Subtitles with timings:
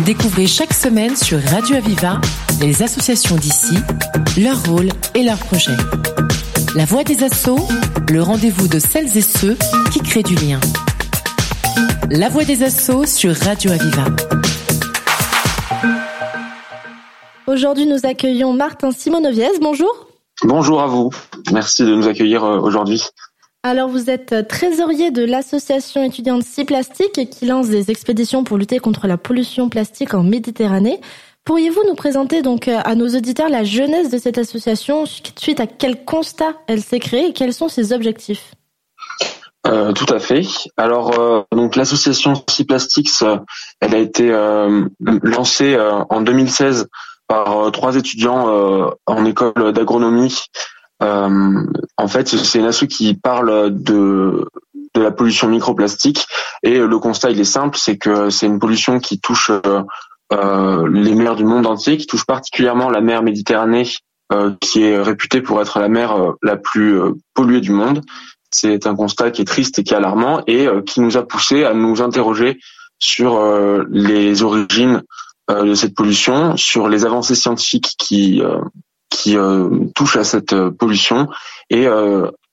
[0.00, 2.20] Découvrez chaque semaine sur Radio Aviva
[2.60, 3.76] les associations d'ici,
[4.38, 5.76] leur rôle et leurs projets.
[6.74, 7.68] La voix des assauts,
[8.10, 9.56] le rendez-vous de celles et ceux
[9.92, 10.58] qui créent du lien.
[12.10, 14.06] La voix des assauts sur Radio Aviva.
[17.46, 19.50] Aujourd'hui, nous accueillons Martin Simonoviez.
[19.60, 20.08] Bonjour.
[20.42, 21.10] Bonjour à vous.
[21.52, 23.02] Merci de nous accueillir euh, aujourd'hui.
[23.64, 29.06] Alors, vous êtes trésorier de l'association étudiante Plastique qui lance des expéditions pour lutter contre
[29.06, 31.00] la pollution plastique en Méditerranée.
[31.44, 35.68] Pourriez-vous nous présenter donc euh, à nos auditeurs la jeunesse de cette association, suite à
[35.68, 38.52] quel constat elle s'est créée et quels sont ses objectifs?
[39.68, 40.42] Euh, tout à fait.
[40.76, 43.22] Alors euh, donc l'association Si Plastics,
[43.80, 44.28] elle a été
[44.98, 45.78] lancée
[46.10, 46.88] en 2016
[47.28, 50.36] par trois étudiants en école d'agronomie.
[51.02, 54.46] En fait, c'est une asso qui parle de
[54.94, 56.26] de la pollution microplastique
[56.62, 59.50] et le constat il est simple, c'est que c'est une pollution qui touche
[60.32, 63.88] euh, les mers du monde entier, qui touchent particulièrement la mer Méditerranée,
[64.32, 66.98] euh, qui est réputée pour être la mer euh, la plus
[67.34, 68.02] polluée du monde.
[68.50, 71.64] C'est un constat qui est triste et qui est alarmant et qui nous a poussé
[71.64, 72.58] à nous interroger
[72.98, 73.42] sur
[73.90, 75.02] les origines
[75.48, 78.42] de cette pollution, sur les avancées scientifiques qui
[79.22, 79.36] qui
[79.94, 81.28] touchent à cette pollution
[81.70, 81.86] et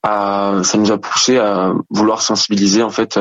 [0.04, 3.20] à, ça nous a poussé à vouloir sensibiliser en fait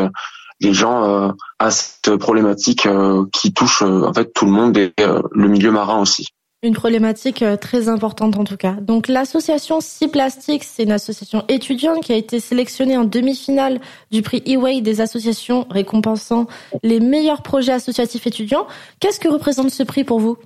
[0.60, 4.76] les gens euh, à cette problématique euh, qui touche euh, en fait tout le monde
[4.76, 6.28] et le milieu marin aussi.
[6.64, 8.72] Une problématique très importante en tout cas.
[8.72, 14.22] Donc l'association Si Plastique, c'est une association étudiante qui a été sélectionnée en demi-finale du
[14.22, 16.48] prix E-Way des associations récompensant
[16.82, 18.66] les meilleurs projets associatifs étudiants.
[18.98, 20.36] Qu'est-ce que représente ce prix pour vous?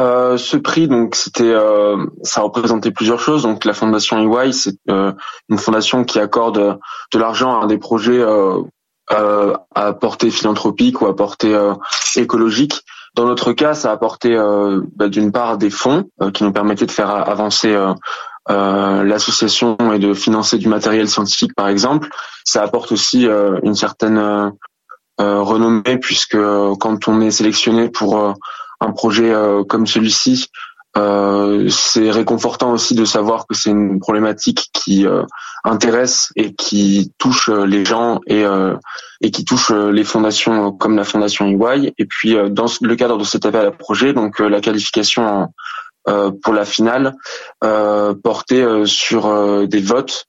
[0.00, 3.42] Euh, ce prix, donc c'était, euh, ça représentait plusieurs choses.
[3.42, 5.12] Donc la fondation EY, c'est euh,
[5.48, 6.78] une fondation qui accorde
[7.12, 8.24] de l'argent à des projets
[9.10, 11.74] euh, à portée philanthropique ou à portée euh,
[12.16, 12.80] écologique.
[13.14, 16.86] Dans notre cas, ça a apporté euh, bah, d'une part des fonds qui nous permettaient
[16.86, 17.76] de faire avancer
[18.48, 22.08] l'association et de financer du matériel scientifique, par exemple.
[22.44, 23.26] Ça apporte aussi
[23.62, 24.52] une certaine
[25.18, 26.38] renommée puisque
[26.80, 28.34] quand on est sélectionné pour
[28.82, 29.32] un projet
[29.68, 30.48] comme celui-ci,
[30.96, 35.22] euh, c'est réconfortant aussi de savoir que c'est une problématique qui euh,
[35.64, 38.44] intéresse et qui touche euh, les gens et,
[39.22, 41.94] et qui touche les fondations comme la fondation EY.
[41.98, 45.48] Et puis dans le cadre de cet appel à projet, donc la qualification
[46.04, 47.14] pour la finale
[47.60, 50.26] portait sur des votes.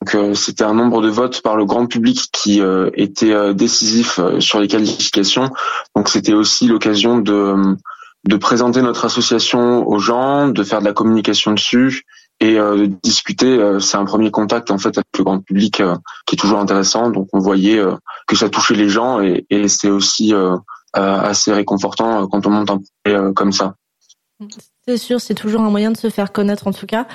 [0.00, 2.62] Donc c'était un nombre de votes par le grand public qui
[2.94, 5.50] était décisif sur les qualifications.
[5.94, 7.76] Donc c'était aussi l'occasion de
[8.24, 12.04] de présenter notre association aux gens, de faire de la communication dessus
[12.40, 13.46] et euh, de discuter.
[13.46, 15.96] Euh, c'est un premier contact en fait avec le grand public euh,
[16.26, 17.10] qui est toujours intéressant.
[17.10, 17.82] Donc on voyait
[18.26, 20.34] que ça touchait les gens et, et c'est aussi
[20.92, 23.74] assez réconfortant quand on monte un projet comme ça.
[24.86, 27.06] C'est sûr, c'est toujours un moyen de se faire connaître en tout cas.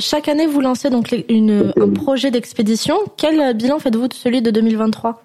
[0.00, 2.96] Chaque année, vous lancez donc une, un projet d'expédition.
[3.16, 5.22] Quel bilan faites-vous de celui de 2023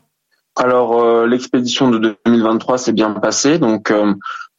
[0.57, 3.89] alors l'expédition de 2023 s'est bien passée, donc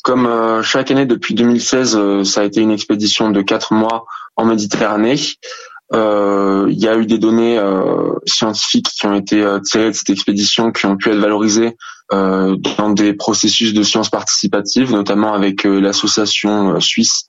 [0.03, 4.05] comme euh, chaque année depuis 2016, euh, ça a été une expédition de quatre mois
[4.37, 5.17] en Méditerranée.
[5.95, 7.61] Euh, il y a eu des données
[8.27, 11.77] scientifiques qui ont été tirées de cette expédition, qui ont pu être valorisées
[12.11, 17.25] dans des processus de sciences participatives, notamment avec l'association suisse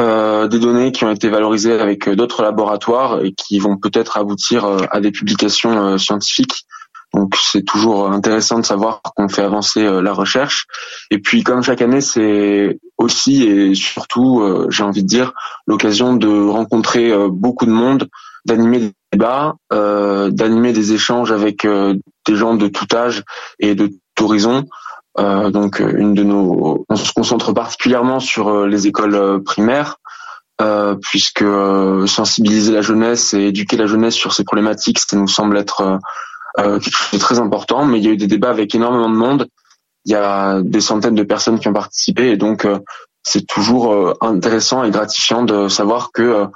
[0.00, 0.48] OpenEyes.
[0.48, 5.00] des données qui ont été valorisées avec d'autres laboratoires et qui vont peut-être aboutir à
[5.00, 6.64] des publications scientifiques
[7.12, 10.66] donc c'est toujours intéressant de savoir qu'on fait avancer euh, la recherche.
[11.10, 15.32] Et puis comme chaque année, c'est aussi et surtout, euh, j'ai envie de dire,
[15.66, 18.08] l'occasion de rencontrer euh, beaucoup de monde,
[18.46, 23.22] d'animer des débats, d'animer des échanges avec des gens de tout âge
[23.58, 24.64] et de tout horizon.
[25.18, 29.96] Donc une de nos, on se concentre particulièrement sur les écoles primaires.
[31.02, 31.44] puisque
[32.06, 36.00] sensibiliser la jeunesse et éduquer la jeunesse sur ces problématiques, ça nous semble être
[36.58, 37.84] euh, quelque chose de très important.
[37.84, 39.48] Mais il y a eu des débats avec énormément de monde.
[40.04, 42.78] Il y a des centaines de personnes qui ont participé et donc euh,
[43.22, 46.46] c'est toujours euh, intéressant et gratifiant de savoir que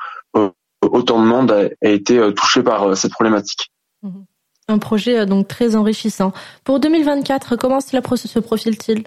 [0.83, 3.71] autant de monde a, été touché par cette problématique.
[4.03, 4.25] Mhm.
[4.69, 6.33] Un projet donc très enrichissant.
[6.65, 9.05] Pour 2024, comment se profile-t-il?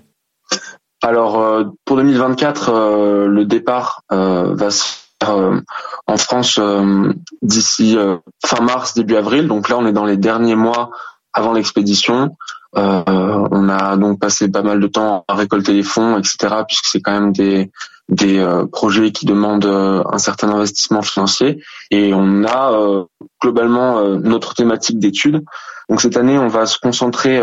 [1.01, 5.59] Alors pour 2024, le départ va se euh,
[6.05, 7.11] en France euh,
[7.41, 9.47] d'ici euh, fin mars, début avril.
[9.47, 10.91] Donc là, on est dans les derniers mois
[11.33, 12.35] avant l'expédition.
[12.73, 16.37] On a donc passé pas mal de temps à récolter les fonds, etc.,
[16.67, 17.71] puisque c'est quand même des
[18.09, 18.41] des
[18.71, 21.61] projets qui demandent un certain investissement financier.
[21.91, 23.05] Et on a
[23.41, 25.43] globalement notre thématique d'études.
[25.89, 27.41] Donc cette année, on va se concentrer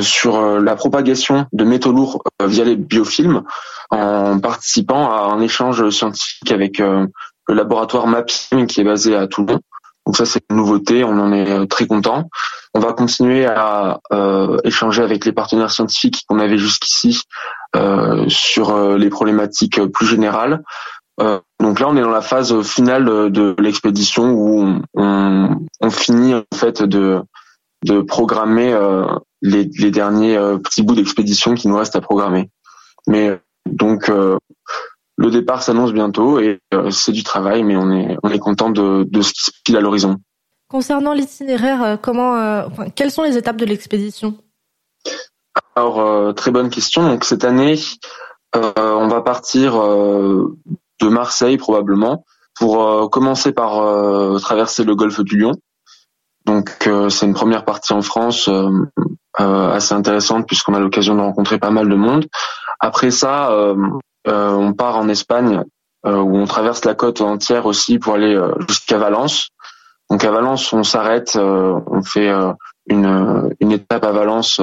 [0.00, 3.42] sur la propagation de métaux lourds via les biofilms
[3.90, 7.08] en participant à un échange scientifique avec le
[7.48, 9.58] laboratoire MAPIM qui est basé à Toulon.
[10.14, 12.28] Donc ça c'est une nouveauté, on en est très content.
[12.72, 14.00] On va continuer à
[14.62, 17.22] échanger avec les partenaires scientifiques qu'on avait jusqu'ici
[18.28, 20.62] sur les problématiques plus générales.
[21.18, 26.82] donc là, on est dans la phase finale de l'expédition où on, finit en fait
[26.82, 27.22] de
[28.06, 29.04] programmer euh,
[29.44, 32.50] les, derniers euh, petits bouts d'expédition qui nous restent à programmer.
[33.06, 34.38] Mais donc euh,
[35.16, 39.06] le départ s'annonce bientôt et c'est du travail, mais on est on est content de,
[39.08, 40.16] de ce qui se pile à l'horizon.
[40.68, 42.32] Concernant l'itinéraire, comment,
[42.66, 44.36] enfin, quelles sont les étapes de l'expédition?
[45.76, 47.06] Alors très bonne question.
[47.06, 47.78] Donc cette année,
[48.54, 52.24] on va partir de Marseille probablement
[52.58, 55.52] pour commencer par traverser le golfe du Lion
[56.44, 58.68] donc euh, c'est une première partie en France euh,
[59.40, 62.26] euh, assez intéressante puisqu'on a l'occasion de rencontrer pas mal de monde.
[62.80, 63.50] Après ça,
[64.26, 65.62] on part en Espagne
[66.04, 68.38] où on traverse la côte entière aussi pour aller
[68.68, 69.48] jusqu'à Valence.
[70.10, 72.30] Donc à Valence, on s'arrête, on fait
[72.86, 74.60] une, une étape à Valence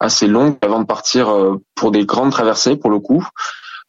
[0.00, 1.34] assez longue avant de partir
[1.74, 3.26] pour des grandes traversées pour le coup.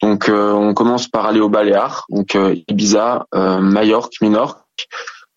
[0.00, 2.36] Donc on commence par aller au Baléares, donc
[2.68, 4.62] Ibiza, Majorque, Minorque.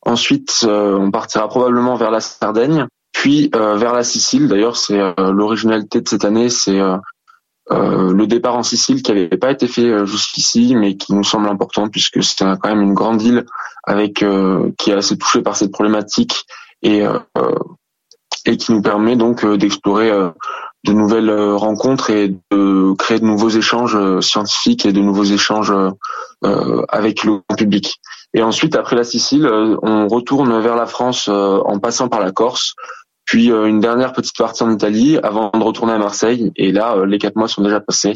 [0.05, 4.47] Ensuite, euh, on partira probablement vers la Sardaigne, puis euh, vers la Sicile.
[4.47, 6.79] D'ailleurs, c'est euh, l'originalité de cette année, c'est
[7.69, 11.87] le départ en Sicile qui n'avait pas été fait jusqu'ici, mais qui nous semble important
[11.87, 13.45] puisque c'est quand même une grande île
[13.83, 14.23] avec
[14.77, 16.45] qui est assez touchée par cette problématique
[16.83, 17.03] et
[18.45, 20.11] et qui nous permet donc d'explorer
[20.83, 25.73] de nouvelles rencontres et de créer de nouveaux échanges scientifiques et de nouveaux échanges
[26.43, 27.99] avec le public.
[28.35, 32.19] Et ensuite, après la Sicile, euh, on retourne vers la France euh, en passant par
[32.19, 32.75] la Corse,
[33.25, 36.51] puis euh, une dernière petite partie en Italie avant de retourner à Marseille.
[36.55, 38.13] Et là, les quatre mois sont déjà passés.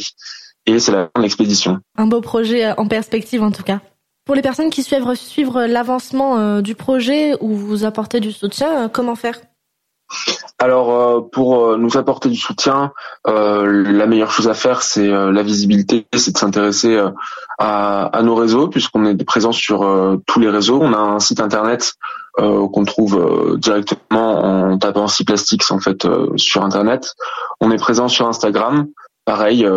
[0.66, 1.80] Et c'est la fin de l'expédition.
[1.98, 3.80] Un beau projet en perspective en tout cas.
[4.26, 9.16] Pour les personnes qui suivent, suivre l'avancement du projet ou vous apporter du soutien, comment
[9.16, 9.40] faire?
[10.58, 12.92] Alors euh, pour euh, nous apporter du soutien,
[13.28, 17.02] euh, la meilleure chose à faire c'est la visibilité, c'est de s'intéresser
[17.58, 20.80] à, nos réseaux puisqu'on est présent sur tous les réseaux.
[20.82, 21.94] On a un site internet
[22.40, 26.08] qu'on trouve directement en tapant C-Plastics en fait
[26.38, 27.14] sur internet.
[27.60, 28.88] On est présent sur Instagram,
[29.26, 29.68] pareil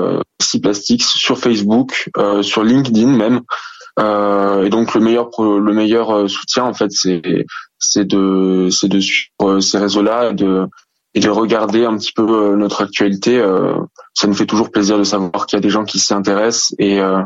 [0.41, 2.11] C-Plastics, sur Facebook,
[2.43, 3.41] sur LinkedIn même.
[3.99, 7.47] et donc le meilleur le meilleur soutien en fait c'est
[7.79, 10.69] c'est de c'est de suivre ces réseaux-là et de
[11.15, 13.39] et de regarder un petit peu euh, notre actualité.
[13.39, 13.75] Euh,
[14.15, 16.75] ça nous fait toujours plaisir de savoir qu'il y a des gens qui s'y intéressent
[16.79, 17.23] et euh,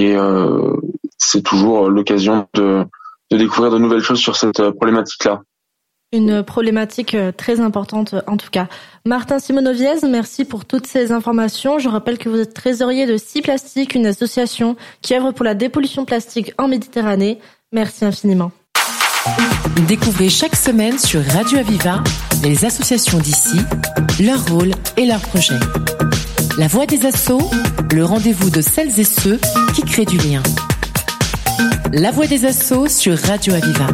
[0.00, 0.16] et
[1.16, 2.84] c'est toujours l'occasion de
[3.30, 5.42] de découvrir de nouvelles choses sur cette problématique-là.
[6.12, 8.68] Une problématique très importante en tout cas.
[9.04, 11.78] Martin Simonoviez, merci pour toutes ces informations.
[11.78, 15.54] Je rappelle que vous êtes trésorier de Six Plastique, une association qui œuvre pour la
[15.54, 17.38] dépollution plastique en Méditerranée.
[17.72, 18.52] Merci infiniment.
[19.86, 22.02] Découvrez chaque semaine sur Radio Aviva
[22.42, 23.58] les associations d'ici,
[24.20, 25.58] leur rôle et leurs projets.
[26.56, 27.50] La voix des assauts,
[27.92, 29.38] le rendez-vous de celles et ceux
[29.74, 30.42] qui créent du lien.
[31.92, 33.86] La voix des assauts sur Radio Aviva.